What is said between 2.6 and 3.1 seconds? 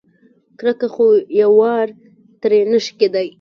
نشي